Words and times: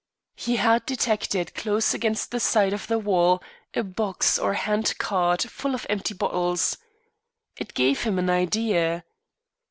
He 0.35 0.55
had 0.55 0.83
detected 0.87 1.53
close 1.53 1.93
against 1.93 2.31
the 2.31 2.39
side 2.39 2.73
of 2.73 2.87
the 2.87 2.97
wall, 2.97 3.39
a 3.75 3.83
box 3.83 4.39
or 4.39 4.55
hand 4.55 4.97
cart 4.97 5.43
full 5.43 5.75
of 5.75 5.85
empty 5.91 6.15
bottles. 6.15 6.79
It 7.57 7.75
gave 7.75 8.01
him 8.01 8.17
an 8.17 8.27
idea. 8.27 9.03